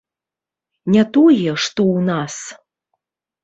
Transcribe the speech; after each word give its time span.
Не 0.95 1.03
тое, 1.19 1.51
што 1.67 1.79
ў 1.95 1.99
нас! 2.11 2.33